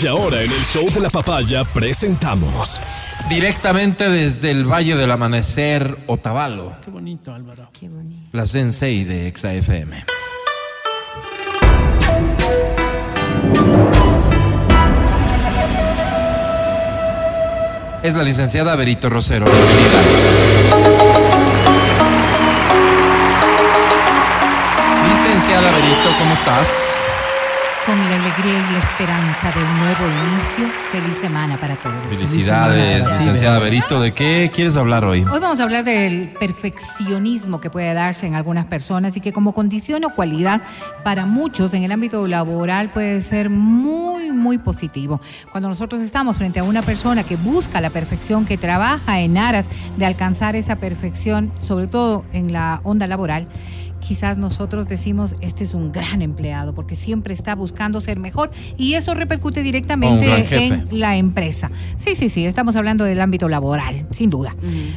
Y 0.00 0.06
ahora 0.06 0.42
en 0.44 0.52
el 0.52 0.64
show 0.64 0.88
de 0.94 1.00
la 1.00 1.10
papaya 1.10 1.64
presentamos 1.64 2.80
Directamente 3.28 4.08
desde 4.08 4.52
el 4.52 4.64
Valle 4.64 4.94
del 4.94 5.10
Amanecer, 5.10 5.98
Otavalo, 6.06 6.76
Qué 6.84 6.90
bonito, 6.92 7.34
Álvaro. 7.34 7.68
Qué 7.72 7.88
bonito. 7.88 8.28
la 8.30 8.46
Sensei 8.46 9.02
de 9.02 9.26
Exa 9.26 9.52
FM. 9.52 10.04
Es 18.02 18.14
la 18.14 18.22
licenciada 18.22 18.76
Berito 18.76 19.10
Rosero. 19.10 19.46
Bienvenida. 19.46 21.08
Licenciada 25.08 25.72
Berito, 25.72 26.18
¿cómo 26.18 26.32
estás? 26.34 26.98
Con 27.88 27.98
la 27.98 28.16
alegría 28.16 28.68
y 28.68 28.72
la 28.74 28.78
esperanza 28.80 29.50
de 29.50 29.64
un 29.64 29.78
nuevo 29.78 30.04
inicio, 30.04 30.68
feliz 30.92 31.16
semana 31.16 31.58
para 31.58 31.74
todos. 31.76 31.96
Felicidades, 32.10 33.02
licenciada 33.18 33.58
Berito. 33.60 33.98
¿De 34.02 34.12
qué 34.12 34.50
quieres 34.54 34.76
hablar 34.76 35.06
hoy? 35.06 35.20
Hoy 35.20 35.40
vamos 35.40 35.58
a 35.58 35.62
hablar 35.62 35.84
del 35.84 36.28
perfeccionismo 36.38 37.62
que 37.62 37.70
puede 37.70 37.94
darse 37.94 38.26
en 38.26 38.34
algunas 38.34 38.66
personas 38.66 39.16
y 39.16 39.22
que 39.22 39.32
como 39.32 39.54
condición 39.54 40.04
o 40.04 40.10
cualidad 40.10 40.60
para 41.02 41.24
muchos 41.24 41.72
en 41.72 41.82
el 41.82 41.90
ámbito 41.90 42.26
laboral 42.26 42.90
puede 42.90 43.22
ser 43.22 43.48
muy, 43.48 44.32
muy 44.32 44.58
positivo. 44.58 45.18
Cuando 45.50 45.70
nosotros 45.70 46.02
estamos 46.02 46.36
frente 46.36 46.60
a 46.60 46.64
una 46.64 46.82
persona 46.82 47.24
que 47.24 47.36
busca 47.36 47.80
la 47.80 47.88
perfección, 47.88 48.44
que 48.44 48.58
trabaja 48.58 49.20
en 49.20 49.38
aras 49.38 49.64
de 49.96 50.04
alcanzar 50.04 50.56
esa 50.56 50.76
perfección, 50.76 51.50
sobre 51.60 51.86
todo 51.86 52.26
en 52.34 52.52
la 52.52 52.82
onda 52.84 53.06
laboral, 53.06 53.48
quizás 54.00 54.38
nosotros 54.38 54.88
decimos, 54.88 55.34
este 55.40 55.64
es 55.64 55.74
un 55.74 55.92
gran 55.92 56.22
empleado 56.22 56.74
porque 56.74 56.94
siempre 56.94 57.34
está 57.34 57.54
buscando 57.54 58.00
ser 58.00 58.18
mejor 58.18 58.50
y 58.76 58.94
eso 58.94 59.14
repercute 59.14 59.62
directamente 59.62 60.46
en 60.50 60.88
la 60.90 61.16
empresa. 61.16 61.70
Sí, 61.96 62.14
sí, 62.14 62.28
sí, 62.28 62.46
estamos 62.46 62.76
hablando 62.76 63.04
del 63.04 63.20
ámbito 63.20 63.48
laboral, 63.48 64.06
sin 64.10 64.30
duda. 64.30 64.54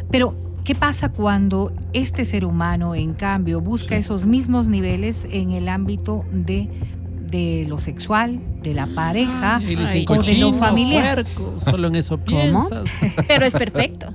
Pero, 0.09 0.35
¿qué 0.63 0.75
pasa 0.75 1.09
cuando 1.09 1.73
este 1.93 2.25
ser 2.25 2.45
humano, 2.45 2.95
en 2.95 3.13
cambio, 3.13 3.61
busca 3.61 3.95
esos 3.95 4.25
mismos 4.25 4.67
niveles 4.67 5.27
en 5.31 5.51
el 5.51 5.67
ámbito 5.69 6.23
de, 6.31 6.69
de 7.29 7.65
lo 7.67 7.79
sexual, 7.79 8.39
de 8.61 8.73
la 8.73 8.87
pareja 8.87 9.57
Ay, 9.57 10.05
o 10.07 10.21
de 10.21 10.37
lo 10.37 10.53
familiar? 10.53 11.25
puerco, 11.25 11.59
solo 11.59 11.87
en 11.87 11.95
eso 11.95 12.17
piensas. 12.17 12.89
Pero 13.27 13.45
es 13.45 13.53
perfecto. 13.53 14.13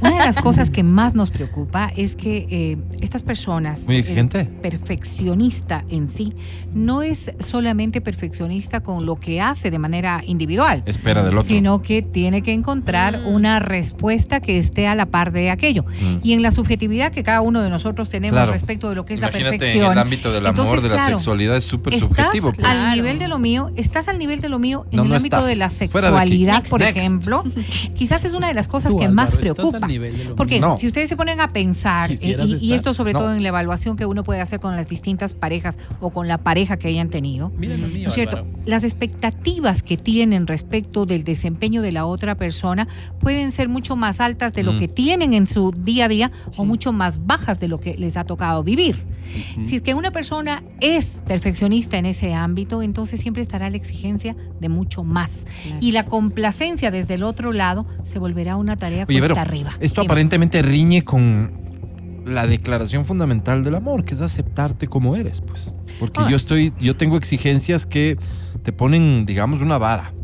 Una 0.00 0.10
de 0.12 0.18
las 0.18 0.36
cosas 0.36 0.70
que 0.70 0.82
más 0.82 1.14
nos 1.14 1.30
preocupa 1.30 1.92
es 1.96 2.16
que 2.16 2.46
eh, 2.50 2.76
estas 3.00 3.22
personas, 3.22 3.80
Muy 3.86 3.96
exigente. 3.96 4.40
el 4.40 4.48
perfeccionista 4.48 5.84
en 5.88 6.08
sí, 6.08 6.32
no 6.74 7.02
es 7.02 7.32
solamente 7.38 8.00
perfeccionista 8.00 8.80
con 8.80 9.06
lo 9.06 9.16
que 9.16 9.40
hace 9.40 9.70
de 9.70 9.78
manera 9.78 10.22
individual, 10.26 10.82
Espera 10.86 11.22
del 11.22 11.34
otro. 11.38 11.48
sino 11.48 11.82
que 11.82 12.02
tiene 12.02 12.42
que 12.42 12.52
encontrar 12.52 13.20
una 13.26 13.58
respuesta 13.58 14.40
que 14.40 14.58
esté 14.58 14.86
a 14.86 14.94
la 14.94 15.06
par 15.06 15.32
de 15.32 15.50
aquello. 15.50 15.84
Mm. 15.84 16.16
Y 16.22 16.32
en 16.32 16.42
la 16.42 16.50
subjetividad 16.50 17.12
que 17.12 17.22
cada 17.22 17.40
uno 17.40 17.62
de 17.62 17.70
nosotros 17.70 18.08
tenemos 18.08 18.34
Claro. 18.34 18.52
respecto 18.52 18.88
de 18.88 18.94
lo 18.96 19.04
que 19.04 19.14
es 19.14 19.20
Imagínate 19.20 19.42
la 19.44 19.50
en 19.54 19.58
perfección. 19.58 19.92
el 19.92 19.98
ámbito 19.98 20.32
del 20.32 20.46
amor, 20.46 20.60
Entonces, 20.60 20.82
de 20.82 20.88
la 20.88 20.94
claro, 20.94 21.18
sexualidad, 21.18 21.56
es 21.56 21.64
súper 21.64 21.94
Estás 21.94 22.08
subjetivo. 22.08 22.52
pues. 22.52 22.66
al 22.66 22.76
Claro. 22.76 22.94
nivel 22.96 23.18
de 23.18 23.28
lo 23.28 23.38
mío, 23.38 23.70
estás 23.76 24.08
al 24.08 24.18
nivel 24.18 24.40
de 24.40 24.48
lo 24.48 24.58
mío 24.58 24.86
en 24.90 24.96
No, 24.98 25.02
el 25.04 25.08
no 25.10 25.16
ámbito 25.16 25.36
estás. 25.36 25.48
de 25.48 25.56
la 25.56 25.68
de 25.68 25.74
sexualidad, 25.74 26.54
Next, 26.54 26.70
por 26.70 26.80
next. 26.80 26.96
ejemplo. 26.96 27.44
Quizás 27.94 28.24
es 28.24 28.32
una 28.32 28.48
de 28.48 28.54
las 28.54 28.68
cosas 28.68 28.90
Tú, 28.90 28.98
que 28.98 29.06
Álvaro, 29.06 29.14
más 29.30 29.34
preocupa. 29.34 29.83
Al 29.84 29.88
nivel 29.92 30.16
de 30.18 30.24
lo 30.24 30.36
Porque. 30.36 30.60
No. 30.60 30.76
si 30.76 30.86
ustedes 30.86 31.08
se 31.08 31.16
ponen 31.16 31.40
a 31.40 31.48
pensar, 31.48 32.10
eh, 32.10 32.18
y, 32.60 32.72
esto 32.74 32.94
sobre 32.94 33.12
No. 33.12 33.20
todo 33.20 33.34
en 33.34 33.42
la 33.42 33.48
evaluación 33.50 33.96
que 33.96 34.06
uno 34.06 34.22
puede 34.24 34.40
hacer 34.40 34.60
con 34.60 34.76
las 34.76 34.88
distintas 34.88 35.32
parejas 35.32 35.78
o 36.00 36.10
con 36.10 36.28
la 36.28 36.38
pareja 36.38 36.76
que 36.76 36.88
hayan 36.88 37.08
tenido, 37.10 37.50
Mira 37.56 37.76
lo 37.76 37.86
mío, 37.88 38.02
¿no 38.04 38.08
es 38.08 38.14
cierto? 38.14 38.38
Álvaro. 38.38 38.54
Las 38.66 38.84
expectativas 38.84 39.82
que 39.82 39.96
tienen 39.96 40.46
respecto 40.46 41.06
del 41.06 41.24
desempeño 41.24 41.82
de 41.82 41.92
la 41.92 42.06
otra 42.06 42.34
persona 42.36 42.88
pueden 43.20 43.50
ser 43.52 43.68
mucho 43.68 43.96
más 43.96 44.20
altas 44.20 44.54
de 44.54 44.62
lo 44.62 44.72
Mm. 44.74 44.78
que 44.78 44.88
tienen 44.88 45.34
en 45.34 45.46
su 45.46 45.72
día 45.72 46.06
a 46.06 46.08
día 46.08 46.32
o 46.56 46.64
mucho 46.64 46.92
más 46.92 47.26
bajas 47.26 47.60
de 47.60 47.68
lo 47.68 47.78
que 47.78 47.96
les 47.96 48.16
ha 48.16 48.24
tocado 48.24 48.64
vivir. 48.64 48.96
Si 49.62 49.74
es 49.76 49.82
que 49.82 49.94
una 49.94 50.10
persona 50.10 50.62
es 50.80 51.22
perfeccionista 51.26 51.96
en 51.98 52.06
ese 52.06 52.34
ámbito, 52.34 52.82
entonces 52.82 53.20
siempre 53.20 53.42
estará 53.42 53.70
la 53.70 53.76
exigencia 53.76 54.36
de 54.60 54.68
mucho 54.68 55.02
más. 55.02 55.44
Y 55.80 55.92
la 55.92 56.04
complacencia 56.06 56.90
desde 56.90 57.14
el 57.14 57.22
otro 57.22 57.52
lado 57.52 57.86
se 58.04 58.18
volverá 58.18 58.56
una 58.56 58.76
tarea 58.76 59.06
Oye, 59.08 59.18
cuesta 59.20 59.40
arriba. 59.40 59.73
Esto 59.80 60.00
Dime. 60.02 60.12
aparentemente 60.12 60.62
riñe 60.62 61.02
con 61.02 61.52
la 62.26 62.46
declaración 62.46 63.04
fundamental 63.04 63.62
del 63.62 63.74
amor, 63.74 64.04
que 64.04 64.14
es 64.14 64.20
aceptarte 64.20 64.86
como 64.88 65.14
eres, 65.16 65.40
pues. 65.42 65.70
Porque 66.00 66.20
Ah. 66.20 66.28
yo 66.30 66.36
estoy, 66.36 66.72
yo 66.80 66.96
tengo 66.96 67.16
exigencias 67.16 67.84
que 67.86 68.16
te 68.62 68.72
ponen, 68.72 69.26
digamos, 69.26 69.60
una 69.60 69.76
vara. 69.78 70.14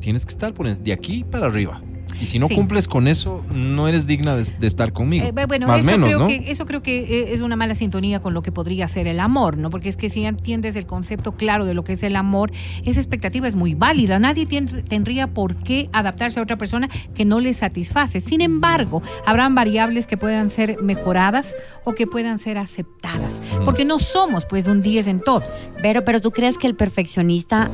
Tienes 0.00 0.24
que 0.24 0.32
estar 0.32 0.54
por 0.54 0.66
de 0.74 0.92
aquí 0.92 1.24
para 1.24 1.46
arriba. 1.46 1.82
Y 2.20 2.26
si 2.26 2.38
no 2.38 2.48
Sí. 2.48 2.54
cumples 2.54 2.88
con 2.88 3.08
eso, 3.08 3.42
no 3.52 3.88
eres 3.88 4.06
digna 4.06 4.36
de, 4.36 4.44
de 4.44 4.66
estar 4.66 4.92
conmigo. 4.92 5.26
Eh, 5.26 5.46
bueno, 5.46 5.66
Más 5.66 5.80
eso, 5.80 5.86
menos, 5.90 6.06
creo 6.08 6.18
¿no? 6.20 6.26
que, 6.26 6.44
eso 6.48 6.66
creo 6.66 6.82
que 6.82 6.98
eh, 7.00 7.34
es 7.34 7.40
una 7.40 7.56
mala 7.56 7.74
sintonía 7.74 8.20
con 8.20 8.34
lo 8.34 8.42
que 8.42 8.52
podría 8.52 8.86
ser 8.88 9.06
el 9.08 9.20
amor, 9.20 9.56
¿no? 9.56 9.70
Porque 9.70 9.88
es 9.88 9.96
que 9.96 10.08
si 10.08 10.24
entiendes 10.24 10.76
el 10.76 10.86
concepto 10.86 11.32
claro 11.32 11.64
de 11.64 11.74
lo 11.74 11.84
que 11.84 11.94
es 11.94 12.02
el 12.02 12.16
amor, 12.16 12.50
esa 12.84 13.00
expectativa 13.00 13.46
es 13.48 13.54
muy 13.54 13.74
válida. 13.74 14.18
Nadie 14.18 14.46
tendría 14.46 15.26
por 15.34 15.56
qué 15.56 15.88
adaptarse 15.92 16.38
a 16.40 16.42
otra 16.42 16.56
persona 16.58 16.88
que 17.14 17.24
no 17.24 17.40
le 17.40 17.52
satisface. 17.54 18.20
Sin 18.20 18.40
embargo, 18.40 19.02
habrán 19.26 19.54
variables 19.54 20.06
que 20.06 20.16
puedan 20.16 20.50
ser 20.50 20.78
mejoradas 20.82 21.54
o 21.84 21.92
que 21.94 22.06
puedan 22.06 22.38
ser 22.38 22.58
aceptadas. 22.58 23.32
Porque 23.64 23.84
no 23.84 23.98
somos, 23.98 24.44
pues, 24.46 24.66
un 24.68 24.82
10 24.82 25.06
en 25.08 25.20
todo. 25.20 25.42
Pero, 25.82 26.04
pero 26.04 26.20
tú 26.20 26.30
crees 26.30 26.58
que 26.58 26.66
el 26.66 26.76
perfeccionista 26.76 27.70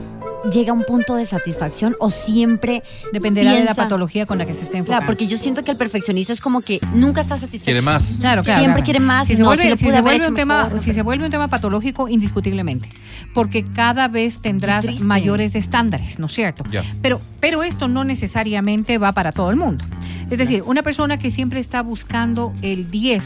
llega 0.53 0.71
a 0.71 0.75
un 0.75 0.85
punto 0.85 1.17
de 1.17 1.25
satisfacción 1.25 1.97
o 1.99 2.11
siempre 2.11 2.83
Dependerá 3.13 3.53
de 3.53 3.65
la 3.65 3.75
patología 3.75 4.27
con 4.27 4.39
la 4.39 4.47
que 4.47 4.55
se 4.55 4.63
esté 4.63 4.79
enfocando. 4.79 5.01
Claro, 5.01 5.07
porque 5.07 5.27
yo 5.27 5.39
siento 5.39 5.63
que 5.63 5.71
el 5.71 5.77
perfeccionista 5.77 6.33
es 6.33 6.41
como 6.41 6.61
que 6.61 6.81
nunca 6.95 7.21
está 7.21 7.37
satisfecho. 7.37 7.65
Quiere 7.65 7.83
más. 7.83 8.17
Claro, 8.21 8.43
claro. 8.43 8.61
Siempre 8.61 8.83
claro. 8.83 8.85
quiere 8.85 9.01
más, 9.01 9.27
Si 9.27 9.35
se 9.35 9.43
no, 9.43 9.49
vuelve, 9.49 9.65
si 9.77 9.87
si 9.87 9.91
se 9.91 10.01
un 10.01 10.35
tema, 10.35 10.65
mejor, 10.65 10.79
si 10.79 10.93
se 10.93 11.03
vuelve 11.03 11.25
un 11.25 11.31
tema 11.31 11.49
patológico, 11.49 12.09
indiscutiblemente, 12.09 12.89
porque 13.35 13.65
cada 13.65 14.09
vez 14.09 14.41
tendrás 14.41 15.01
mayores 15.01 15.55
estándares, 15.55 16.19
¿no 16.19 16.27
es 16.27 16.33
cierto? 16.33 16.65
Pero, 17.03 17.21
pero 17.41 17.63
esto 17.63 17.89
no 17.89 18.05
necesariamente 18.05 18.99
va 18.99 19.13
para 19.13 19.33
todo 19.33 19.51
el 19.51 19.57
mundo. 19.57 19.85
Es 20.31 20.39
decir, 20.39 20.63
una 20.65 20.83
persona 20.83 21.19
que 21.19 21.31
siempre 21.31 21.61
está 21.61 21.83
buscando 21.83 22.53
el 22.63 22.91
10, 22.91 23.23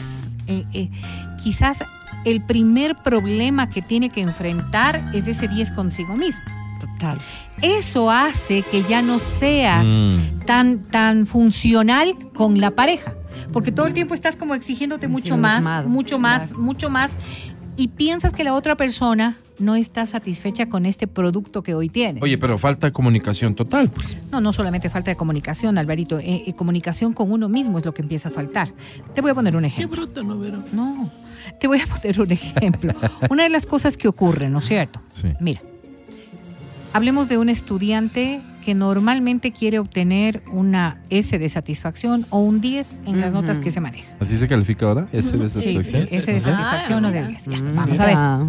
eh, 0.47 0.65
eh, 0.73 0.89
quizás 1.43 1.83
el 2.25 2.41
primer 2.41 2.95
problema 2.95 3.69
que 3.69 3.81
tiene 3.81 4.09
que 4.09 4.21
enfrentar 4.21 5.05
es 5.13 5.27
ese 5.27 5.47
10 5.47 5.71
consigo 5.71 6.15
mismo. 6.15 6.41
Total. 6.79 7.17
Eso 7.61 8.11
hace 8.11 8.61
que 8.63 8.83
ya 8.83 9.01
no 9.01 9.19
seas 9.19 9.85
Mm. 9.85 10.39
tan, 10.45 10.79
tan 10.91 11.25
funcional 11.25 12.15
con 12.35 12.59
la 12.59 12.71
pareja. 12.71 13.13
Porque 13.51 13.71
todo 13.71 13.85
el 13.87 13.93
tiempo 13.93 14.13
estás 14.13 14.35
como 14.35 14.55
exigiéndote 14.55 15.07
mucho 15.07 15.37
más, 15.37 15.85
mucho 15.85 16.19
más, 16.19 16.47
claro. 16.49 16.59
mucho 16.63 16.89
más. 16.89 17.11
Y 17.77 17.89
piensas 17.89 18.33
que 18.33 18.43
la 18.43 18.53
otra 18.53 18.75
persona 18.77 19.35
no 19.59 19.75
está 19.75 20.05
satisfecha 20.05 20.67
con 20.67 20.85
este 20.85 21.07
producto 21.07 21.63
que 21.63 21.73
hoy 21.75 21.87
tiene. 21.89 22.19
Oye, 22.21 22.37
pero 22.37 22.57
falta 22.57 22.91
comunicación 22.91 23.55
total, 23.55 23.89
pues. 23.89 24.17
No, 24.31 24.41
no 24.41 24.51
solamente 24.53 24.89
falta 24.89 25.11
de 25.11 25.15
comunicación, 25.17 25.77
Alvarito. 25.77 26.19
eh, 26.19 26.43
eh, 26.47 26.53
comunicación 26.53 27.13
con 27.13 27.31
uno 27.31 27.47
mismo 27.49 27.77
es 27.77 27.85
lo 27.85 27.93
que 27.93 28.01
empieza 28.01 28.29
a 28.29 28.31
faltar. 28.31 28.69
Te 29.13 29.21
voy 29.21 29.31
a 29.31 29.35
poner 29.35 29.55
un 29.55 29.61
Qué 29.63 29.67
ejemplo. 29.67 30.03
bruto, 30.03 30.23
¿no, 30.23 30.37
Vero? 30.39 30.63
No, 30.73 31.09
te 31.59 31.67
voy 31.67 31.79
a 31.79 31.87
poner 32.01 32.19
un 32.21 32.31
ejemplo. 32.31 32.93
Una 33.29 33.43
de 33.43 33.49
las 33.49 33.65
cosas 33.65 33.95
que 33.97 34.07
ocurre, 34.09 34.49
¿no 34.49 34.59
es 34.59 34.65
cierto? 34.65 35.01
Sí. 35.13 35.29
Mira, 35.39 35.61
hablemos 36.95 37.27
de 37.27 37.37
un 37.37 37.49
estudiante 37.49 38.39
que 38.63 38.73
normalmente 38.73 39.51
quiere 39.51 39.79
obtener 39.79 40.41
una 40.51 41.01
S 41.09 41.37
de 41.37 41.49
satisfacción 41.49 42.25
o 42.29 42.39
un 42.39 42.61
10 42.61 43.01
en 43.05 43.19
las 43.19 43.33
notas 43.33 43.59
que 43.59 43.69
se 43.69 43.81
manejan. 43.81 44.15
¿Así 44.19 44.37
se 44.37 44.47
califica 44.47 44.85
ahora? 44.87 45.07
¿Ese 45.11 45.37
de 45.37 45.49
Sí, 45.49 45.59
sí, 45.59 45.73
satisfacción? 45.73 46.07
S 46.09 46.31
de 46.31 46.39
satisfacción 46.41 47.05
o 47.05 47.11
de 47.11 47.27
10. 47.27 47.45
Ya, 47.45 47.59
vamos 47.75 47.99
a 47.99 48.05
ver. 48.05 48.15
Ah, 48.17 48.47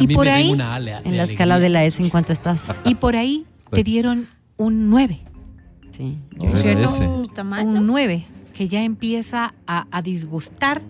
Y 0.00 0.12
A 0.12 0.16
por 0.16 0.28
ahí, 0.28 0.50
una 0.50 0.76
En 0.78 1.16
la 1.16 1.22
escala 1.22 1.60
de 1.60 1.68
la 1.68 1.84
S, 1.84 2.02
¿en 2.02 2.10
cuánto 2.10 2.32
estás? 2.32 2.62
y 2.84 2.96
por 2.96 3.14
ahí 3.14 3.46
te 3.70 3.84
dieron 3.84 4.26
un 4.56 4.90
9, 4.90 5.20
Sí. 5.96 6.18
¿Qué 6.40 6.46
era 6.48 6.56
¿cierto? 6.88 7.22
un 7.62 7.74
¿no? 7.74 7.80
9 7.80 8.26
que 8.52 8.66
ya 8.68 8.82
empieza 8.82 9.54
a, 9.68 9.86
a 9.92 10.02
disgustar, 10.02 10.82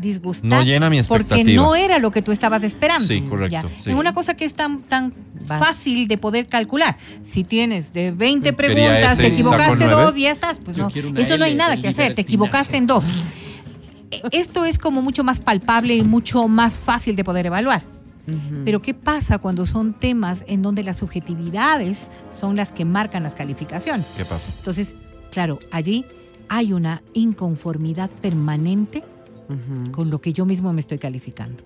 disgustar. 0.00 0.48
No 0.48 0.62
llena 0.62 0.90
mi 0.90 0.98
expectativa. 0.98 1.36
Porque 1.38 1.54
no 1.54 1.74
era 1.74 1.98
lo 1.98 2.10
que 2.10 2.22
tú 2.22 2.32
estabas 2.32 2.62
esperando. 2.64 3.06
Sí, 3.06 3.20
correcto, 3.22 3.52
Ya. 3.52 3.62
sí. 3.62 3.90
Es 3.90 3.96
una 3.96 4.12
cosa 4.12 4.34
que 4.34 4.44
es 4.44 4.54
tan, 4.54 4.82
tan 4.82 5.12
Vas. 5.46 5.60
fácil 5.60 6.08
de 6.08 6.18
poder 6.18 6.46
calcular. 6.46 6.96
Si 7.22 7.44
tienes 7.44 7.92
de 7.92 8.10
20 8.10 8.54
Quería 8.54 8.56
preguntas, 8.56 9.12
ese 9.12 9.22
te 9.22 9.28
equivocaste 9.28 9.84
dos 9.86 10.16
y 10.16 10.22
ya 10.22 10.30
estás. 10.30 10.58
Pues 10.64 10.76
Yo 10.76 10.88
no, 10.88 11.20
eso 11.20 11.38
no 11.38 11.44
hay 11.44 11.54
nada 11.54 11.76
que 11.76 11.88
hacer. 11.88 12.14
Te 12.14 12.22
equivocaste 12.22 12.76
en 12.76 12.86
dos. 12.86 13.04
Esto 14.32 14.64
es 14.64 14.78
como 14.78 15.02
mucho 15.02 15.22
más 15.24 15.38
palpable 15.40 15.94
y 15.94 16.02
mucho 16.02 16.48
más 16.48 16.78
fácil 16.78 17.16
de 17.16 17.24
poder 17.24 17.46
evaluar. 17.46 17.82
Pero 18.64 18.80
¿qué 18.80 18.94
pasa 18.94 19.38
cuando 19.38 19.66
son 19.66 19.92
temas 19.92 20.44
en 20.46 20.62
donde 20.62 20.84
las 20.84 20.98
subjetividades 20.98 21.98
son 22.38 22.54
las 22.54 22.70
que 22.70 22.84
marcan 22.84 23.24
las 23.24 23.34
calificaciones? 23.34 24.06
¿Qué 24.16 24.24
pasa? 24.24 24.52
Entonces, 24.56 24.94
claro, 25.32 25.58
allí 25.72 26.04
hay 26.48 26.72
una 26.72 27.02
inconformidad 27.12 28.08
permanente 28.20 29.02
Con 29.92 30.10
lo 30.10 30.20
que 30.20 30.32
yo 30.32 30.46
mismo 30.46 30.72
me 30.72 30.80
estoy 30.80 30.98
calificando. 30.98 31.62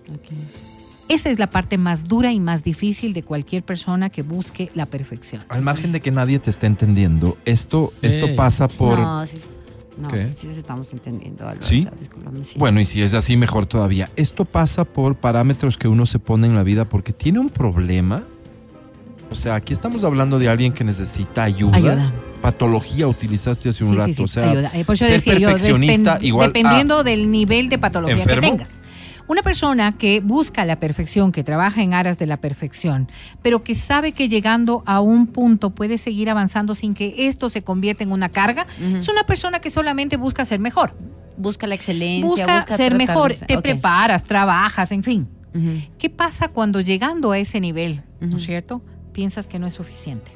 Esa 1.07 1.29
es 1.29 1.37
la 1.37 1.49
parte 1.51 1.77
más 1.77 2.05
dura 2.05 2.31
y 2.33 2.39
más 2.39 2.63
difícil 2.63 3.13
de 3.13 3.21
cualquier 3.21 3.63
persona 3.63 4.09
que 4.09 4.23
busque 4.23 4.71
la 4.73 4.87
perfección. 4.87 5.43
Al 5.49 5.61
margen 5.61 5.91
de 5.91 6.01
que 6.01 6.09
nadie 6.09 6.39
te 6.39 6.49
esté 6.49 6.65
entendiendo, 6.65 7.37
esto, 7.45 7.93
esto 8.01 8.25
Eh. 8.25 8.35
pasa 8.35 8.67
por... 8.67 8.97
No, 8.99 9.23
sí, 9.25 9.37
no, 9.97 10.07
¿Qué? 10.07 10.29
sí 10.31 10.47
estamos 10.47 10.91
entendiendo. 10.93 11.45
¿Sí? 11.59 11.87
sí. 12.43 12.55
Bueno, 12.57 12.81
y 12.81 12.85
si 12.85 13.01
es 13.03 13.13
así, 13.13 13.37
mejor 13.37 13.65
todavía. 13.67 14.09
Esto 14.15 14.45
pasa 14.45 14.83
por 14.83 15.15
parámetros 15.15 15.77
que 15.77 15.87
uno 15.87 16.05
se 16.07 16.17
pone 16.19 16.47
en 16.47 16.55
la 16.55 16.63
vida 16.63 16.89
porque 16.89 17.13
tiene 17.13 17.39
un 17.39 17.49
problema. 17.49 18.23
O 19.31 19.35
sea, 19.35 19.55
aquí 19.55 19.73
estamos 19.73 20.03
hablando 20.03 20.39
de 20.39 20.49
alguien 20.49 20.71
que 20.73 20.83
necesita 20.83 21.43
ayuda. 21.43 21.75
Ayuda. 21.77 22.11
Patología 22.41 23.07
utilizaste 23.07 23.69
hace 23.69 23.83
un 23.83 23.91
Sí, 23.91 23.95
rato. 23.97 24.07
sí, 24.07 24.13
sí, 24.13 24.23
o 24.23 24.27
sea, 24.27 24.49
ayuda. 24.51 24.71
Eh, 24.73 24.85
Por 24.85 24.95
eso 24.95 25.05
ser 25.05 25.15
decía 25.15 25.33
yo, 25.37 25.47
perfeccionista 25.49 26.19
igual 26.21 26.45
a- 26.45 26.47
dependiendo 26.49 27.03
del 27.03 27.31
nivel 27.31 27.69
de 27.69 27.77
patología 27.79 28.17
¿Enfermo? 28.17 28.41
que 28.41 28.47
tengas. 28.49 28.69
Una 29.27 29.41
persona 29.41 29.97
que 29.97 30.19
busca 30.19 30.63
la 30.65 30.79
perfección, 30.79 31.31
que 31.31 31.43
trabaja 31.43 31.81
en 31.81 31.95
aras 31.95 32.19
de 32.19 32.27
la 32.27 32.37
perfección, 32.37 33.09
pero 33.41 33.63
que 33.63 33.73
sabe 33.73 34.11
que 34.11 34.29
llegando 34.29 34.83
a 34.85 35.01
un 35.01 35.25
punto 35.25 35.71
puede 35.71 35.97
seguir 35.97 36.29
avanzando 36.29 36.75
sin 36.75 36.93
que 36.93 37.15
esto 37.27 37.49
se 37.49 37.63
convierta 37.63 38.03
en 38.03 38.11
una 38.11 38.29
carga, 38.29 38.67
es 38.95 39.07
una 39.09 39.23
persona 39.25 39.59
que 39.59 39.71
solamente 39.71 40.15
busca 40.17 40.45
ser 40.45 40.59
mejor. 40.59 40.95
Busca 41.37 41.65
la 41.65 41.73
excelencia. 41.73 42.23
Busca, 42.27 42.61
ser 42.61 42.65
tratar 42.93 42.97
mejor, 42.97 43.31
de 43.31 43.37
ser- 43.37 43.47
te 43.47 43.57
preparas, 43.59 44.23
trabajas, 44.25 44.91
en 44.91 45.01
fin. 45.01 45.27
¿Qué 45.97 46.11
pasa 46.11 46.49
cuando 46.49 46.79
llegando 46.81 47.31
a 47.31 47.39
ese 47.39 47.59
nivel, 47.59 48.03
¿no 48.19 48.37
es 48.37 48.43
cierto? 48.43 48.83
Piensas 49.15 49.47
que 49.47 49.59
no 49.59 49.65
es 49.65 49.73
suficiente. 49.73 50.29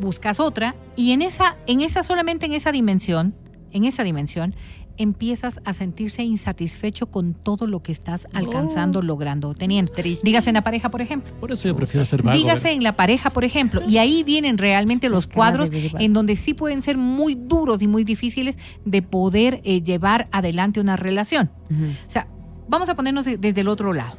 buscas 0.00 0.38
otra 0.38 0.76
y 0.94 1.10
en 1.10 1.20
esa, 1.22 1.56
en 1.66 1.80
esa 1.80 2.04
solamente 2.04 2.46
en 2.46 2.54
esa 2.54 2.70
dimensión, 2.70 3.34
en 3.72 3.84
esa 3.84 4.04
dimensión, 4.04 4.54
empiezas 4.96 5.60
a 5.64 5.72
sentirse 5.72 6.22
insatisfecho 6.22 7.06
con 7.10 7.34
todo 7.34 7.66
lo 7.66 7.80
que 7.80 7.90
estás 7.92 8.26
alcanzando, 8.32 9.02
logrando, 9.02 9.54
teniendo. 9.54 9.92
Triste. 9.92 10.22
Dígase 10.24 10.50
en 10.50 10.54
la 10.54 10.62
pareja, 10.62 10.90
por 10.90 11.00
ejemplo. 11.02 11.32
Por 11.40 11.50
eso 11.52 11.66
yo 11.68 11.74
prefiero 11.76 12.04
ser 12.06 12.22
vago. 12.22 12.36
Dígase 12.38 12.72
en 12.72 12.82
la 12.84 12.94
pareja, 12.96 13.30
por 13.30 13.44
ejemplo. 13.44 13.80
Y 13.88 13.98
ahí 13.98 14.22
vienen 14.24 14.58
realmente 14.58 15.08
los 15.08 15.26
cuadros 15.26 15.70
en 16.04 16.12
donde 16.12 16.36
sí 16.36 16.54
pueden 16.54 16.82
ser 16.82 16.98
muy 16.98 17.34
duros 17.34 17.82
y 17.82 17.88
muy 17.88 18.04
difíciles 18.04 18.58
de 18.84 19.02
poder 19.02 19.60
eh, 19.64 19.82
llevar 19.82 20.28
adelante 20.32 20.80
una 20.80 20.94
relación. 20.96 21.50
O 21.70 22.10
sea, 22.10 22.28
vamos 22.68 22.88
a 22.88 22.94
ponernos 22.94 23.24
de- 23.24 23.38
desde 23.38 23.60
el 23.62 23.68
otro 23.68 23.92
lado. 23.92 24.16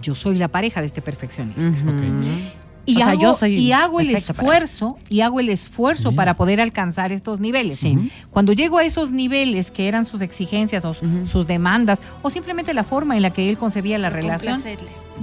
Yo 0.00 0.14
soy 0.14 0.36
la 0.38 0.46
pareja 0.46 0.80
de 0.80 0.86
este 0.86 1.02
perfeccionista. 1.02 1.60
O 3.02 3.04
sea, 3.04 3.12
hago, 3.12 3.20
yo 3.22 3.32
soy 3.32 3.56
y 3.56 3.72
hago 3.72 4.00
el 4.00 4.10
esfuerzo, 4.10 4.96
y 5.08 5.20
hago 5.20 5.40
el 5.40 5.48
esfuerzo 5.48 6.12
para 6.12 6.34
poder 6.34 6.60
alcanzar 6.60 7.12
estos 7.12 7.40
niveles. 7.40 7.78
Sí. 7.78 7.96
Cuando 8.30 8.52
llego 8.52 8.78
a 8.78 8.84
esos 8.84 9.10
niveles 9.10 9.70
que 9.70 9.88
eran 9.88 10.04
sus 10.06 10.20
exigencias 10.20 10.84
o 10.84 10.94
sus 10.94 11.46
demandas, 11.46 12.00
o 12.22 12.30
simplemente 12.30 12.74
la 12.74 12.84
forma 12.84 13.16
en 13.16 13.22
la 13.22 13.30
que 13.32 13.48
él 13.48 13.58
concebía 13.58 13.98
la 13.98 14.10
relación, 14.10 14.62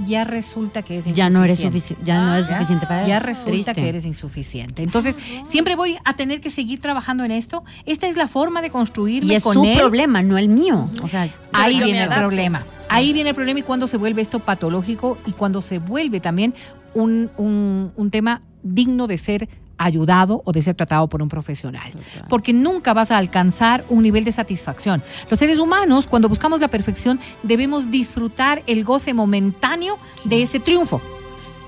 ya 0.06 0.24
resulta 0.24 0.82
que 0.82 0.98
es 0.98 1.06
insuficiente. 1.06 1.18
Ya 1.18 1.30
no 1.30 1.44
eres 1.44 1.58
suficiente. 1.58 2.04
Ya 2.04 2.20
no 2.20 2.34
eres 2.34 2.48
¿Ya? 2.48 2.56
suficiente 2.56 2.86
para 2.86 3.02
él. 3.02 3.08
Ya 3.08 3.18
resulta 3.18 3.50
Triste. 3.50 3.74
que 3.74 3.88
eres 3.88 4.04
insuficiente. 4.04 4.82
Entonces, 4.82 5.16
siempre 5.48 5.74
voy 5.74 5.96
a 6.04 6.12
tener 6.14 6.40
que 6.42 6.50
seguir 6.50 6.80
trabajando 6.80 7.24
en 7.24 7.30
esto. 7.30 7.64
Esta 7.86 8.06
es 8.06 8.16
la 8.16 8.28
forma 8.28 8.60
de 8.60 8.68
construirme 8.70 9.32
Y 9.32 9.36
es 9.36 9.42
con 9.42 9.56
su 9.56 9.64
él. 9.64 9.78
problema, 9.78 10.22
no 10.22 10.36
el 10.36 10.48
mío. 10.48 10.90
O 11.02 11.08
sea, 11.08 11.28
Ahí 11.52 11.80
viene 11.82 12.02
el 12.02 12.08
problema. 12.10 12.64
Ahí 12.88 13.12
viene 13.12 13.30
el 13.30 13.34
problema 13.34 13.60
y 13.60 13.62
cuando 13.62 13.86
se 13.86 13.96
vuelve 13.96 14.22
esto 14.22 14.38
patológico 14.40 15.18
y 15.26 15.32
cuando 15.32 15.60
se 15.62 15.78
vuelve 15.78 16.20
también 16.20 16.54
un, 16.96 17.30
un- 17.36 17.92
un 17.96 18.10
tema 18.10 18.40
digno 18.62 19.06
de 19.06 19.18
ser 19.18 19.48
ayudado 19.78 20.40
o 20.46 20.52
de 20.52 20.62
ser 20.62 20.74
tratado 20.74 21.06
por 21.06 21.20
un 21.22 21.28
profesional. 21.28 21.90
Porque 22.30 22.52
nunca 22.54 22.94
vas 22.94 23.10
a 23.10 23.18
alcanzar 23.18 23.84
un 23.90 24.02
nivel 24.02 24.24
de 24.24 24.32
satisfacción. 24.32 25.02
Los 25.30 25.38
seres 25.38 25.58
humanos, 25.58 26.06
cuando 26.06 26.28
buscamos 26.30 26.60
la 26.60 26.68
perfección, 26.68 27.20
debemos 27.42 27.90
disfrutar 27.90 28.62
el 28.66 28.84
goce 28.84 29.12
momentáneo 29.12 29.98
de 30.24 30.42
ese 30.42 30.60
triunfo. 30.60 31.00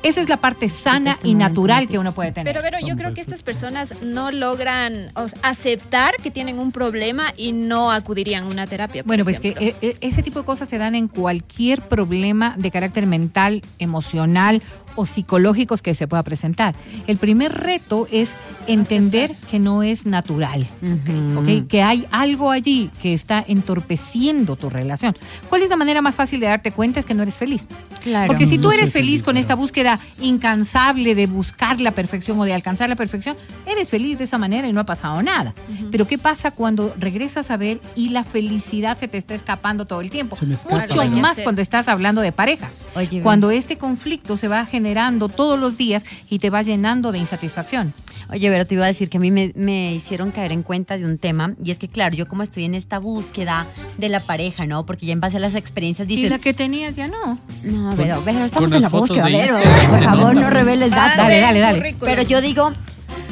Esa 0.05 0.21
es 0.21 0.29
la 0.29 0.37
parte 0.37 0.69
sana 0.69 1.19
y 1.25 1.35
natural 1.35 1.89
que 1.89 1.99
uno 1.99 2.13
puede 2.15 2.31
tener. 2.31 2.55
Pero, 2.55 2.63
pero 2.65 2.79
yo 2.87 2.97
creo 2.97 3.13
que 3.13 3.21
estas 3.21 3.43
personas 3.43 3.93
no 4.01 4.31
logran 4.31 5.11
o 5.17 5.27
sea, 5.29 5.39
aceptar 5.43 6.15
que 6.23 6.31
tienen 6.31 6.61
un 6.61 6.71
problema 6.71 7.35
y 7.37 7.51
no 7.51 7.91
acudirían 7.91 8.45
a 8.45 8.47
una 8.47 8.67
terapia. 8.69 9.03
Bueno, 9.05 9.25
pues 9.25 9.41
que 9.41 9.49
ejemplo. 9.49 9.67
eh, 9.69 9.77
eh, 9.83 9.97
ese 10.01 10.23
tipo 10.23 10.39
de 10.39 10.45
cosas 10.47 10.69
se 10.69 10.79
dan 10.79 10.95
en 10.95 11.09
cualquier 11.09 11.83
problema 11.89 12.55
de 12.57 12.71
carácter 12.71 13.07
mental, 13.07 13.61
emocional 13.81 14.63
o 14.99 15.07
psicológicos 15.07 15.81
que 15.81 15.95
se 15.95 16.09
pueda 16.09 16.25
presentar. 16.25 16.75
El 17.07 17.19
primer 17.19 17.53
reto 17.53 18.09
es 18.11 18.31
entender 18.67 19.35
que 19.49 19.61
no 19.61 19.85
es 19.85 20.07
natural, 20.07 20.67
Ujú. 20.83 21.41
¿ok? 21.41 21.69
Que 21.69 21.83
hay 21.83 22.05
algo 22.11 22.51
allí 22.51 22.91
que 23.01 23.15
está 23.15 23.43
entorpeciendo 23.47 24.57
tu 24.57 24.69
relación. 24.69 25.17
¿Cuál 25.49 25.63
es 25.63 25.71
la 25.71 25.77
manera 25.77 26.03
más 26.03 26.17
fácil 26.17 26.41
de 26.41 26.47
darte 26.47 26.73
cuenta? 26.73 26.99
Es 26.99 27.07
que 27.07 27.15
no 27.15 27.23
eres 27.23 27.37
feliz. 27.37 27.67
pues. 27.69 28.01
Claro. 28.01 28.27
Porque 28.27 28.45
si 28.47 28.59
tú 28.59 28.71
eres 28.73 28.93
feliz 28.93 28.99
feliz, 28.99 29.23
con 29.23 29.37
esta 29.37 29.55
búsqueda 29.55 30.01
incansable 30.21 31.15
de 31.15 31.29
buscar 31.29 31.81
la 31.81 31.93
perfección 31.93 32.39
o 32.41 32.45
de 32.45 32.53
alcanzar 32.53 32.89
la 32.89 32.97
perfección, 32.97 33.37
eres 33.67 33.89
feliz 33.91 34.19
de 34.19 34.25
esa 34.25 34.37
manera 34.37 34.67
y 34.67 34.73
no 34.73 34.81
ha 34.81 34.87
pasado 34.87 35.23
nada. 35.23 35.55
Pero 35.93 36.07
¿qué 36.09 36.19
pasa 36.19 36.51
cuando 36.51 36.93
regresas 36.99 37.53
a 37.53 37.57
ver 37.57 37.81
y 37.95 38.09
la 38.09 38.25
felicidad 38.25 38.99
se 38.99 39.07
te 39.07 39.17
está 39.19 39.35
escapando 39.35 39.85
todo 39.87 40.01
el 40.01 40.11
tiempo? 40.11 40.37
Se 40.37 40.47
me 40.47 40.55
escapa. 40.55 40.87
Mucho 40.89 41.21
más 41.21 41.39
cuando 41.41 41.63
estás 41.63 41.87
hablando 41.87 42.21
de 42.21 42.33
pareja. 42.33 42.71
Oye. 42.97 43.23
Cuando 43.23 43.53
este 43.53 43.79
conflicto 43.79 44.37
se 44.37 44.49
va 44.49 44.67
generando 44.89 45.29
todos 45.29 45.59
los 45.59 45.77
días 45.77 46.03
y 46.31 46.39
te 46.39 46.49
va 46.49 46.63
llenando 46.63 47.13
de 47.13 47.19
insatisfacción. 47.19 47.93
Oye, 48.31 48.49
pero 48.51 48.67
te 48.67 48.75
iba 48.75 48.85
a 48.85 48.87
decir 48.87 49.11
que 49.11 49.19
a 49.19 49.21
mí 49.21 49.31
me, 49.31 49.53
me 49.55 49.95
hicieron 49.95 50.31
caer 50.31 50.53
en 50.53 50.63
cuenta 50.63 50.97
de 50.97 51.05
un 51.05 51.19
tema 51.19 51.55
y 51.63 51.71
es 51.71 51.79
que, 51.79 51.89
claro, 51.89 52.17
yo 52.17 52.27
como 52.27 52.43
estoy 52.43 52.65
en 52.65 52.75
esta 52.75 52.99
búsqueda 52.99 53.67
de 53.99 54.09
la 54.09 54.21
pareja, 54.21 54.67
¿no? 54.67 54.87
Porque 54.87 55.05
ya 55.07 55.13
en 55.13 55.21
base 55.21 55.37
a 55.37 55.41
las 55.41 55.55
experiencias 55.55 56.09
Y 56.09 56.17
dices, 56.17 56.31
la 56.31 56.39
que 56.39 56.55
tenías 56.55 56.97
ya 56.97 57.09
no. 57.09 57.39
no, 57.65 57.91
pero, 57.97 58.23
pero 58.25 58.45
estamos 58.45 58.73
en 58.73 58.83
la 58.83 58.89
búsqueda, 58.89 59.31
Instagram 59.31 59.91
por 59.91 60.03
favor, 60.05 60.37
no 60.37 60.51
reveles 60.51 60.91
datos. 60.91 61.19
Dale, 61.19 61.41
dale, 61.41 61.61
dale. 61.61 61.97
Pero 62.01 62.23
yo 62.23 62.41
digo, 62.41 62.73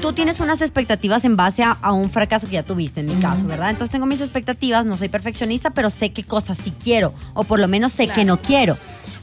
tú 0.01 0.13
tienes 0.13 0.41
unas 0.41 0.61
expectativas 0.61 1.25
en 1.25 1.37
base 1.37 1.63
a, 1.63 1.73
a 1.73 1.93
un 1.93 2.11
fracaso 2.11 2.47
que 2.47 2.55
ya 2.55 2.63
tuviste, 2.63 3.01
en 3.01 3.07
mi 3.07 3.15
caso, 3.17 3.47
¿verdad? 3.47 3.71
Entonces 3.71 3.91
tengo 3.91 4.07
mis 4.07 4.21
expectativas, 4.21 4.85
no 4.87 4.97
soy 4.97 5.09
perfeccionista, 5.09 5.71
pero 5.71 5.91
sé 5.91 6.13
qué 6.13 6.23
cosas 6.23 6.59
sí 6.63 6.73
quiero, 6.83 7.15
o 7.35 7.45
por 7.45 7.59
lo 7.59 7.69
menos 7.69 7.93
sé 7.93 8.09
que 8.09 8.25
no 8.25 8.39
quiero. 8.41 8.77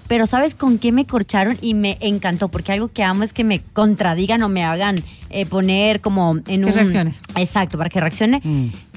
Pero 0.08 0.28
¿sabes 0.28 0.56
con 0.56 0.78
qué 0.78 0.92
me 0.92 1.06
corcharon? 1.06 1.58
Y 1.62 1.74
me 1.74 1.98
encantó, 2.02 2.50
porque 2.50 2.72
algo 2.72 2.90
que 2.92 3.04
amo 3.04 3.24
es 3.24 3.34
que 3.34 3.44
me 3.44 3.62
contradigan 3.62 4.44
o 4.44 4.50
me 4.50 4.64
hagan 4.64 4.96
eh, 5.30 5.46
poner 5.46 6.02
como 6.02 6.36
en 6.36 6.44
¿Qué 6.44 6.66
un... 6.66 6.74
reacciones? 6.74 7.22
Exacto, 7.36 7.78
para 7.78 7.90
que 7.90 8.00
reaccione. 8.00 8.42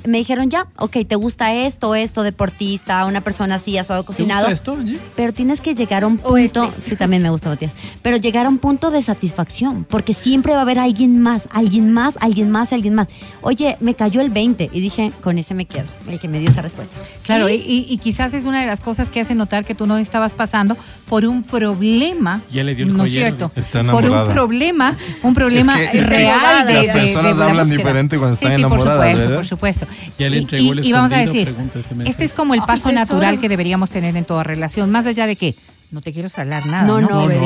Me 0.07 0.19
dijeron, 0.19 0.49
ya, 0.51 0.67
ok, 0.79 0.99
te 1.07 1.17
gusta 1.17 1.53
esto, 1.53 1.95
esto, 1.95 2.23
deportista, 2.23 3.05
una 3.07 3.21
persona 3.23 3.57
así, 3.57 3.77
asado 3.79 4.03
¿Te 4.03 4.07
cocinado. 4.07 4.49
gusta 4.49 4.53
esto? 4.53 4.77
Pero 5.17 5.33
tienes 5.33 5.61
que 5.61 5.75
llegar 5.75 6.05
a 6.05 6.07
un 6.07 6.19
punto, 6.19 6.73
sí, 6.85 6.97
también 6.97 7.23
me 7.23 7.31
gusta 7.31 7.49
Matías, 7.49 7.73
pero 8.03 8.17
llegar 8.17 8.47
a 8.47 8.49
un 8.49 8.59
punto 8.59 8.91
de 8.91 9.03
satisfacción, 9.03 9.85
porque 9.89 10.13
siempre 10.13 10.53
va 10.53 10.61
a 10.61 10.63
haber 10.63 10.79
alguien 10.79 11.21
más, 11.21 11.43
alguien 11.51 11.93
más, 11.93 12.15
alguien 12.21 12.51
más, 12.51 12.73
alguien 12.73 12.95
más. 12.95 13.09
Oye, 13.43 13.77
me 13.81 13.95
cayó 13.95 14.21
el 14.21 14.31
20 14.31 14.71
y 14.73 14.81
dije, 14.81 15.13
con 15.23 15.39
ese 15.39 15.55
me 15.55 15.65
quedo, 15.67 15.87
el 16.09 16.21
que 16.21 16.29
me 16.29 16.39
dio 16.39 16.49
esa 16.51 16.63
respuesta. 16.63 16.97
Claro, 17.25 17.49
y, 17.49 17.55
y- 17.55 17.87
y 17.89 17.99
quizás 17.99 18.33
es 18.35 18.45
una 18.45 18.61
de 18.61 18.67
las 18.67 18.81
cosas 18.81 19.09
que 19.09 19.21
hace 19.21 19.35
notar 19.35 19.65
que 19.65 19.75
tú 19.75 19.87
no 19.87 19.99
estabas 19.99 20.35
pasando 20.35 20.77
por 21.09 21.25
un 21.27 21.43
problema. 21.43 22.43
Ya 22.53 22.63
le 22.65 22.75
dio 22.75 22.85
el 22.87 22.93
¿No 22.97 22.99
joyero, 23.05 23.37
cierto? 23.37 23.51
Está 23.61 23.83
Por 23.85 24.05
un 24.09 24.29
problema, 24.29 24.97
un 25.23 25.35
problema 25.35 25.81
Es 25.83 25.91
que- 25.91 25.99
es 25.99 26.05
que 26.05 26.11
real 26.11 26.67
de, 26.67 26.75
las 26.75 26.87
de- 26.87 26.93
personas 26.93 27.37
de 27.39 27.45
la 27.45 27.51
hablan 27.51 27.69
diferente 27.69 28.19
cuando 28.19 28.37
Sí, 28.37 28.45
están 28.45 28.59
sí, 28.59 28.65
enamoradas, 28.65 28.87
por 28.87 28.97
supuesto, 28.97 29.21
¿verdad? 29.21 29.37
por 29.37 29.47
supuesto. 29.47 29.87
Ya 30.19 30.29
le 30.29 30.37
Y- 30.37 30.41
entregó 30.41 30.65
y, 30.75 30.79
el 30.79 30.85
y 30.87 30.93
vamos 30.93 31.13
a 31.13 31.17
decir, 31.19 31.49
este 31.49 32.09
este 32.11 32.25
es 32.25 32.33
como 32.33 32.55
el 32.55 32.61
Ay, 32.61 32.67
paso 32.67 32.91
natural 32.93 33.39
que 33.41 33.49
deberíamos 33.49 33.91
tener 33.91 34.17
en 34.17 34.25
toda 34.25 34.43
relación, 34.45 34.91
más 34.91 35.07
allá 35.07 35.27
de 35.27 35.37
que 35.37 35.55
no 35.91 36.01
te 36.01 36.13
quiero 36.13 36.29
salar 36.29 36.67
nada. 36.67 36.85
No, 36.85 37.01
No, 37.01 37.29
pero 37.29 37.41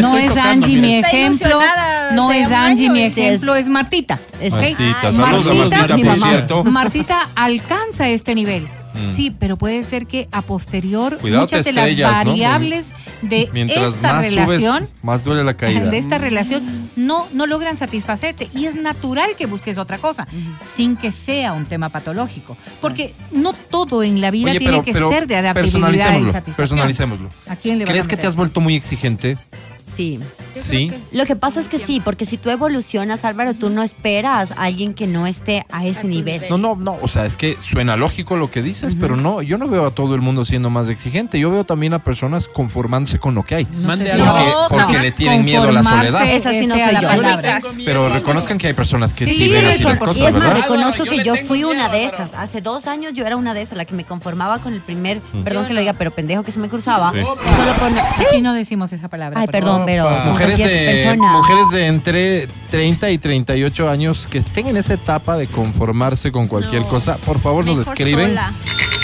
no 0.00 0.16
es 0.16 0.36
Angie 0.36 0.76
mi 0.80 0.94
ejemplo, 0.96 1.60
no 2.12 2.32
es 2.32 2.50
Angie 2.50 2.90
mi 2.90 3.02
ejemplo, 3.02 3.54
es 3.54 3.68
Martita. 3.68 4.18
Martita, 4.50 5.12
saludos 5.12 5.46
a 5.46 5.54
Martita, 5.54 5.76
Martita, 5.78 5.96
mi 5.96 6.02
por 6.04 6.18
mamá. 6.18 6.30
cierto. 6.30 6.64
Martita 6.64 7.28
alcanza 7.34 8.08
este 8.08 8.34
nivel. 8.34 8.64
Mm. 8.94 9.14
Sí, 9.14 9.30
pero 9.38 9.56
puede 9.56 9.82
ser 9.84 10.06
que 10.06 10.28
a 10.32 10.42
posterior 10.42 11.18
Cuidado, 11.18 11.42
muchas 11.42 11.64
de 11.64 11.72
las 11.72 11.96
variables 12.00 12.86
de 13.22 13.48
Mientras 13.52 13.94
esta 13.94 14.12
más 14.14 14.26
relación 14.26 14.78
subes, 14.86 14.90
más 15.04 15.24
duele 15.24 15.44
la 15.44 15.54
caída. 15.56 15.86
de 15.90 15.98
esta 15.98 16.18
relación 16.18 16.62
no, 16.96 17.26
no 17.32 17.46
logran 17.46 17.76
satisfacerte 17.76 18.48
y 18.54 18.66
es 18.66 18.74
natural 18.74 19.30
que 19.36 19.46
busques 19.46 19.76
otra 19.78 19.98
cosa 19.98 20.26
sin 20.76 20.96
que 20.96 21.10
sea 21.12 21.52
un 21.52 21.64
tema 21.66 21.88
patológico 21.88 22.56
porque 22.80 23.14
no 23.32 23.52
todo 23.52 24.02
en 24.02 24.20
la 24.20 24.30
vida 24.30 24.50
Oye, 24.50 24.58
tiene 24.60 24.72
pero, 24.74 24.84
que 24.84 24.92
pero 24.92 25.08
ser 25.10 25.26
de 25.26 25.36
adaptabilidad 25.36 26.16
y 26.18 26.20
satisfacción. 26.30 26.54
personalicémoslo. 26.56 27.28
¿A 27.48 27.56
quién 27.56 27.78
le 27.78 27.84
¿Crees 27.84 28.06
a 28.06 28.08
que 28.08 28.16
te 28.16 28.26
has 28.26 28.36
vuelto 28.36 28.60
muy 28.60 28.74
exigente? 28.76 29.36
Sí, 29.96 30.20
Sí. 30.54 30.92
Lo 31.12 31.24
que 31.24 31.36
pasa 31.36 31.60
es 31.60 31.68
que 31.68 31.78
sí, 31.78 32.00
porque 32.04 32.24
si 32.24 32.36
tú 32.36 32.50
evolucionas, 32.50 33.24
Álvaro, 33.24 33.54
tú 33.54 33.70
no 33.70 33.82
esperas 33.82 34.50
a 34.52 34.64
alguien 34.64 34.94
que 34.94 35.06
no 35.06 35.26
esté 35.26 35.64
a 35.70 35.86
ese 35.86 36.06
nivel. 36.06 36.42
No, 36.50 36.58
no, 36.58 36.76
no, 36.76 36.96
o 37.00 37.08
sea, 37.08 37.24
es 37.24 37.36
que 37.36 37.56
suena 37.60 37.96
lógico 37.96 38.36
lo 38.36 38.50
que 38.50 38.62
dices, 38.62 38.96
pero 38.98 39.16
no, 39.16 39.42
yo 39.42 39.58
no 39.58 39.68
veo 39.68 39.86
a 39.86 39.90
todo 39.90 40.14
el 40.14 40.20
mundo 40.20 40.44
siendo 40.44 40.70
más 40.70 40.88
exigente, 40.88 41.38
yo 41.38 41.50
veo 41.50 41.64
también 41.64 41.94
a 41.94 41.98
personas 42.02 42.48
conformándose 42.48 43.18
con 43.18 43.34
lo 43.34 43.42
que 43.44 43.54
hay. 43.56 43.66
Mande 43.84 44.04
la- 44.04 44.24
Porque, 44.24 44.46
No, 44.50 44.66
porque 44.68 44.84
jamás 44.84 45.02
le 45.02 45.12
tienen 45.12 45.44
miedo 45.44 45.62
a 45.68 45.72
la 45.72 45.82
soledad. 45.82 46.26
Esa 46.26 46.50
sí 46.50 46.66
no 46.66 46.74
soy 46.76 46.94
yo. 47.00 47.08
palabra. 47.08 47.60
Pero 47.84 48.08
reconozcan 48.08 48.58
que 48.58 48.66
hay 48.68 48.72
personas 48.74 49.12
que 49.12 49.26
sí, 49.26 49.34
Sí, 49.34 49.48
ven 49.50 49.66
así 49.66 49.82
las 49.82 49.98
reconozco- 49.98 50.06
cosas, 50.06 50.16
y 50.16 50.26
es 50.26 50.34
más, 50.34 50.42
¿verdad? 50.44 50.62
reconozco 50.62 51.04
que 51.04 51.16
yo 51.18 51.28
yo 51.28 51.36
fui 51.46 51.62
una 51.64 51.88
de 51.90 52.04
esas. 52.06 52.32
Hace 52.34 52.60
dos 52.62 52.86
años 52.86 53.12
yo 53.14 53.26
era 53.26 53.36
una 53.36 53.52
de 53.54 53.60
esas, 53.62 53.76
la 53.76 53.84
que 53.84 53.94
me 53.94 54.04
conformaba 54.04 54.58
con 54.60 54.72
el 54.72 54.80
primer, 54.80 55.20
Mm. 55.32 55.42
perdón 55.42 55.66
que 55.66 55.74
lo 55.74 55.80
diga, 55.80 55.92
pero 55.92 56.10
pendejo 56.10 56.42
que 56.42 56.52
se 56.52 56.58
me 56.58 56.68
cruzaba. 56.68 57.12
Sí. 57.12 57.20
Solo 57.20 57.36
por... 57.78 58.26
Aquí 58.26 58.40
no 58.40 58.54
decimos 58.54 58.92
esa 58.94 59.08
palabra. 59.08 59.38
Ay, 59.40 59.46
perdón, 59.48 59.82
pero 59.84 60.08
Mujeres 60.38 60.58
de, 60.58 61.04
persona. 61.04 61.32
mujeres 61.32 61.70
de 61.70 61.86
entre 61.86 62.48
30 62.70 63.10
y 63.10 63.18
38 63.18 63.88
años 63.88 64.26
que 64.28 64.38
estén 64.38 64.66
en 64.68 64.76
esa 64.76 64.94
etapa 64.94 65.36
de 65.36 65.46
conformarse 65.46 66.32
con 66.32 66.48
cualquier 66.48 66.82
No. 66.82 66.88
cosa, 66.88 67.16
por 67.18 67.38
favor 67.38 67.64
nos 67.66 67.78
escriben 67.86 68.28
sola. 68.28 68.52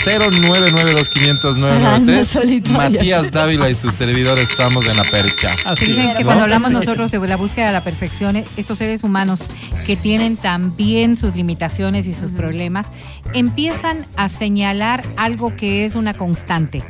0992500993. 0.05 2.25
solitaria. 2.25 2.77
Matías 2.89 3.31
Dávila 3.31 3.69
y 3.69 3.75
sus 3.75 3.95
servidores 3.95 4.49
estamos 4.49 4.85
en 4.85 4.97
la 4.97 5.03
percha. 5.03 5.51
Así 5.65 5.85
Dicen 5.87 6.09
es. 6.11 6.17
que 6.17 6.23
cuando 6.25 6.43
hablamos 6.43 6.71
nosotros 6.71 7.11
de 7.11 7.25
la 7.27 7.35
búsqueda 7.37 7.67
de 7.67 7.73
la 7.73 7.83
perfección, 7.83 8.43
estos 8.57 8.77
seres 8.77 9.03
humanos 9.03 9.39
que 9.85 9.95
tienen 9.97 10.37
también 10.37 11.15
sus 11.15 11.35
limitaciones 11.35 12.07
y 12.07 12.13
sus 12.13 12.31
problemas, 12.31 12.87
empiezan 13.33 14.05
a 14.15 14.29
señalar 14.29 15.05
algo 15.17 15.55
que 15.55 15.85
es 15.85 15.95
una 15.95 16.13
constante, 16.13 16.83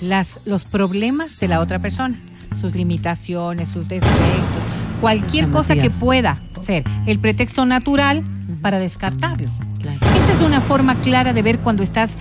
las, 0.00 0.46
los 0.46 0.64
problemas 0.64 1.40
de 1.40 1.48
la 1.48 1.60
otra 1.60 1.78
persona, 1.78 2.16
sus 2.60 2.74
limitaciones, 2.74 3.68
sus 3.68 3.88
defectos, 3.88 4.62
cualquier 5.00 5.48
cosa 5.50 5.76
que 5.76 5.90
pueda 5.90 6.40
ser 6.62 6.84
el 7.06 7.18
pretexto 7.18 7.64
natural 7.66 8.22
para 8.62 8.78
descartarlo. 8.78 9.50
Claro. 9.80 9.98
Esa 10.16 10.32
es 10.34 10.40
una 10.40 10.60
forma 10.60 10.96
clara 11.00 11.32
de 11.32 11.42
ver 11.42 11.60
cuando 11.60 11.82
estás, 11.82 12.12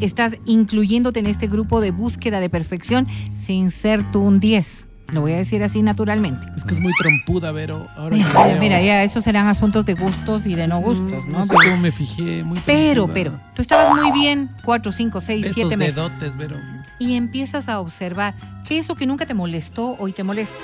estás 0.00 0.36
incluyéndote 0.44 1.20
en 1.20 1.26
este 1.26 1.46
grupo 1.46 1.80
de 1.80 1.90
búsqueda 1.90 2.40
de 2.40 2.50
perfección 2.50 3.06
sin 3.34 3.70
ser 3.70 4.10
tú 4.10 4.20
un 4.22 4.40
10. 4.40 4.84
Lo 5.10 5.22
voy 5.22 5.32
a 5.32 5.36
decir 5.38 5.62
así 5.62 5.80
naturalmente. 5.80 6.46
Es 6.54 6.64
que 6.64 6.74
es 6.74 6.80
muy 6.80 6.92
trompuda, 6.98 7.50
Vero. 7.50 7.86
Ahora 7.96 8.14
Mira, 8.60 8.82
ya 8.82 9.02
esos 9.04 9.24
serán 9.24 9.46
asuntos 9.46 9.86
de 9.86 9.94
gustos 9.94 10.44
y 10.44 10.54
de 10.54 10.68
no 10.68 10.80
gustos, 10.80 11.26
¿no? 11.26 11.38
No 11.38 11.42
sé 11.44 11.54
Pero, 11.58 11.70
cómo 11.70 11.82
me 11.82 11.90
fijé. 11.92 12.44
Muy 12.44 12.60
pero, 12.66 13.04
trompuda. 13.06 13.14
pero, 13.14 13.40
tú 13.54 13.62
estabas 13.62 13.96
muy 13.96 14.12
bien 14.12 14.50
cuatro, 14.62 14.92
cinco, 14.92 15.22
seis, 15.22 15.44
Esos 15.46 15.54
siete 15.54 15.78
meses. 15.78 15.94
dedotes, 15.94 16.36
Vero. 16.36 16.56
Y 16.98 17.14
empiezas 17.14 17.68
a 17.68 17.80
observar 17.80 18.34
que 18.66 18.78
eso 18.78 18.94
que 18.94 19.06
nunca 19.06 19.26
te 19.26 19.34
molestó 19.34 19.96
hoy 19.98 20.12
te 20.12 20.24
molesta. 20.24 20.58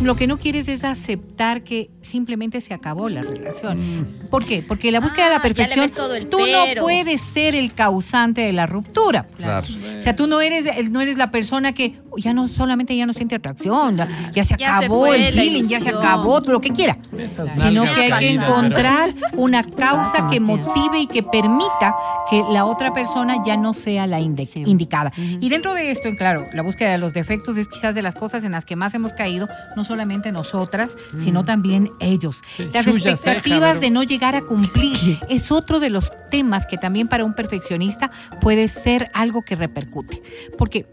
Lo 0.00 0.16
que 0.16 0.26
no 0.26 0.38
quieres 0.38 0.68
es 0.68 0.84
aceptar 0.84 1.62
que 1.62 1.90
simplemente 2.02 2.60
se 2.60 2.74
acabó 2.74 3.08
la 3.08 3.22
relación. 3.22 4.06
¿Por 4.30 4.44
qué? 4.44 4.62
Porque 4.66 4.90
la 4.90 5.00
búsqueda 5.00 5.26
de 5.26 5.30
la 5.32 5.36
Ah, 5.38 5.42
perfección, 5.42 5.88
todo 5.90 6.14
el 6.14 6.28
tú 6.28 6.38
no 6.38 6.64
puedes 6.80 7.20
ser 7.20 7.54
el 7.54 7.72
causante 7.72 8.40
de 8.42 8.52
la 8.52 8.66
ruptura. 8.66 9.24
pues. 9.28 9.42
Claro. 9.44 9.66
O 9.96 10.00
sea, 10.00 10.14
tú 10.16 10.26
no 10.26 10.40
eres, 10.40 10.66
no 10.90 11.00
eres 11.00 11.16
la 11.16 11.30
persona 11.30 11.72
que 11.72 11.94
ya 12.18 12.32
no 12.34 12.46
solamente 12.46 12.96
ya 12.96 13.06
no 13.06 13.12
siente 13.12 13.34
atracción, 13.36 13.96
ya, 13.96 14.08
ya 14.32 14.44
se 14.44 14.56
Ya 14.56 14.78
se 14.78 14.84
acabó 14.84 15.06
el 15.14 15.34
la 15.34 15.42
feeling, 15.42 15.64
ya 15.68 15.80
se 15.80 15.88
acabó 15.90 16.40
lo 16.40 16.60
que 16.60 16.70
quiera. 16.70 16.98
Esas 17.16 17.50
Sino 17.58 17.84
que 17.84 18.12
hay 18.12 18.12
que 18.18 18.32
encontrar 18.32 19.14
una 19.36 19.62
causa 19.64 20.26
que 20.30 20.40
motive 20.40 21.00
y 21.00 21.06
que 21.06 21.22
permita 21.22 21.94
que 22.30 22.42
la 22.50 22.64
otra 22.64 22.92
persona 22.92 23.36
ya 23.44 23.56
no 23.56 23.72
sea 23.74 24.06
la 24.06 24.18
Sí. 24.18 24.62
indicada. 24.66 25.12
Y 25.16 25.48
dentro 25.48 25.74
de 25.74 25.90
esto, 25.90 26.08
y 26.08 26.16
claro, 26.16 26.44
la 26.52 26.62
búsqueda 26.62 26.90
de 26.92 26.98
los 26.98 27.12
defectos 27.14 27.56
es 27.56 27.68
quizás 27.68 27.94
de 27.94 28.02
las 28.02 28.14
cosas 28.14 28.44
en 28.44 28.52
las 28.52 28.64
que 28.64 28.76
más 28.76 28.94
hemos 28.94 29.12
caído, 29.12 29.48
no 29.76 29.84
solamente 29.84 30.32
nosotras, 30.32 30.92
sino 31.16 31.44
también 31.44 31.90
ellos. 32.00 32.42
Las 32.72 32.86
expectativas 32.86 33.80
de 33.80 33.90
no 33.90 34.02
llegar 34.02 34.36
a 34.36 34.42
cumplir 34.42 35.18
es 35.28 35.50
otro 35.52 35.80
de 35.80 35.90
los 35.90 36.12
temas 36.30 36.66
que 36.66 36.78
también 36.78 37.08
para 37.08 37.24
un 37.24 37.34
perfeccionista 37.34 38.10
puede 38.40 38.68
ser 38.68 39.08
algo 39.14 39.42
que 39.42 39.56
repercute. 39.56 40.22
Porque 40.56 40.86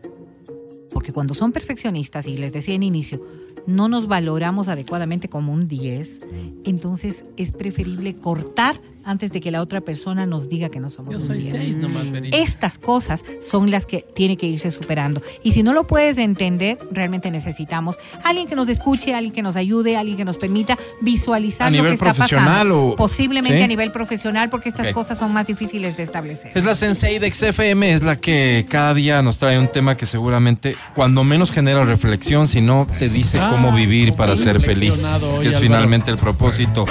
porque 0.92 1.14
cuando 1.14 1.34
son 1.34 1.52
perfeccionistas, 1.52 2.28
y 2.28 2.38
les 2.38 2.52
decía 2.52 2.76
en 2.76 2.84
inicio, 2.84 3.22
no 3.68 3.88
nos 3.88 4.08
valoramos 4.08 4.68
adecuadamente 4.68 5.30
como 5.30 5.54
un 5.54 5.68
10, 5.68 6.22
entonces 6.66 7.26
es 7.38 7.52
preferible 7.52 8.16
cortar 8.16 8.76
antes 9.06 9.32
de 9.32 9.40
que 9.42 9.52
la 9.52 9.62
otra 9.62 9.82
persona 9.82 10.26
nos 10.26 10.50
diga 10.50 10.70
que 10.70 10.80
no 10.80 10.90
somos 10.90 11.14
Yo 11.14 11.20
un 11.20 11.28
soy 11.28 11.40
10. 11.40 11.52
seis 11.56 11.78
nomás. 11.78 12.06
Estas 12.32 12.78
cosas 12.78 13.24
son 13.48 13.72
las 13.72 13.86
que 13.86 14.06
tiene 14.16 14.38
que 14.38 14.46
irse 14.48 14.70
superando. 14.72 15.22
Y 15.44 15.52
si 15.52 15.64
no 15.64 15.74
lo 15.74 15.86
puedes 15.86 16.18
entender, 16.18 16.78
realmente 16.92 17.32
necesitamos 17.32 17.96
alguien 18.24 18.48
que 18.48 18.56
nos 18.56 18.70
escuche, 18.70 19.14
alguien 19.14 19.34
que 19.34 19.42
nos 19.42 19.56
ayude, 19.56 19.98
alguien 19.98 20.18
que 20.18 20.26
nos 20.26 20.38
permita 20.38 20.78
visualizar 21.02 21.68
¿A 21.68 21.70
lo 21.70 21.76
nivel 21.78 21.90
que 21.92 21.96
está 21.96 22.06
profesional 22.14 22.48
pasando. 22.68 22.86
o- 22.88 22.96
Posiblemente 22.96 23.58
sí? 23.58 23.64
a 23.64 23.68
nivel 23.68 23.92
profesional, 23.92 24.50
porque 24.50 24.70
estas 24.70 24.90
cosas 24.90 25.18
son 25.18 25.34
más 25.34 25.48
difíciles 25.48 25.98
de 25.98 26.04
establecer. 26.04 26.52
Es 26.56 26.64
la 26.66 26.76
Sensei 26.76 27.20
de 27.20 27.32
XFM, 27.34 27.94
es 27.94 28.04
la 28.04 28.18
que 28.18 28.66
cada 28.70 28.94
día 28.94 29.22
nos 29.22 29.38
trae 29.38 29.58
un 29.60 29.68
tema 29.72 29.96
que 29.98 30.06
seguramente 30.06 30.76
cuando 30.96 31.24
menos 31.24 31.52
genera 31.52 31.84
reflexión, 31.84 32.48
sino 32.48 32.88
te 33.00 33.10
dice 33.10 33.40
Ah, 33.40 33.50
cómo 33.52 33.72
vivir 33.72 34.14
para 34.14 34.36
sí, 34.36 34.44
ser 34.44 34.62
feliz, 34.62 34.98
que 34.98 35.48
es 35.48 35.56
Álvaro. 35.56 35.60
finalmente 35.60 36.12
el 36.12 36.18
propósito. 36.18 36.86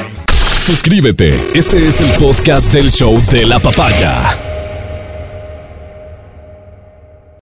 Suscríbete. 0.68 1.34
Este 1.54 1.82
es 1.88 2.02
el 2.02 2.10
podcast 2.18 2.70
del 2.74 2.90
show 2.90 3.18
de 3.30 3.46
la 3.46 3.58
papaya. 3.58 4.57